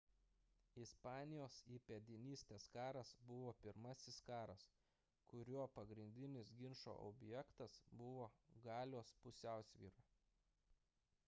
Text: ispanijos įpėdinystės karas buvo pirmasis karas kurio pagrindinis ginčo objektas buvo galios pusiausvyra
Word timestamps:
ispanijos 0.83 1.57
įpėdinystės 1.75 2.65
karas 2.77 3.11
buvo 3.27 3.51
pirmasis 3.65 4.17
karas 4.31 4.65
kurio 5.33 5.67
pagrindinis 5.77 6.51
ginčo 6.63 6.97
objektas 7.11 7.79
buvo 8.03 8.29
galios 8.71 9.13
pusiausvyra 9.27 10.09